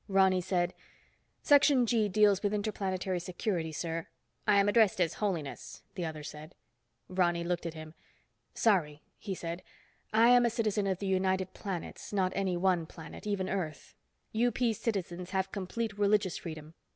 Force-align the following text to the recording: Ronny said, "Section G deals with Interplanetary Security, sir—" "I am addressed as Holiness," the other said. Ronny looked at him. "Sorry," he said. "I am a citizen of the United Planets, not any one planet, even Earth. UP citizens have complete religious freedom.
Ronny 0.07 0.41
said, 0.41 0.73
"Section 1.43 1.85
G 1.85 2.09
deals 2.09 2.41
with 2.41 2.55
Interplanetary 2.55 3.19
Security, 3.19 3.71
sir—" 3.71 4.07
"I 4.47 4.55
am 4.59 4.67
addressed 4.67 4.99
as 4.99 5.19
Holiness," 5.21 5.83
the 5.93 6.05
other 6.07 6.23
said. 6.23 6.55
Ronny 7.07 7.43
looked 7.43 7.67
at 7.67 7.75
him. 7.75 7.93
"Sorry," 8.55 9.03
he 9.19 9.35
said. 9.35 9.61
"I 10.11 10.29
am 10.29 10.43
a 10.43 10.49
citizen 10.49 10.87
of 10.87 10.97
the 10.97 11.05
United 11.05 11.53
Planets, 11.53 12.11
not 12.11 12.31
any 12.33 12.57
one 12.57 12.87
planet, 12.87 13.27
even 13.27 13.47
Earth. 13.47 13.93
UP 14.35 14.57
citizens 14.73 15.29
have 15.29 15.51
complete 15.51 15.99
religious 15.99 16.35
freedom. 16.35 16.73